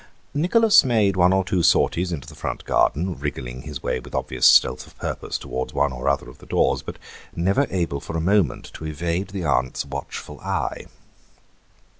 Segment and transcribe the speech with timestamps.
[0.33, 4.47] Nicholas made one or two sorties into the front garden, wriggling his way with obvious
[4.47, 6.97] stealth of purpose towards one or other of the doors, but
[7.35, 10.87] never able for a moment to evade the aunt's watchful eye.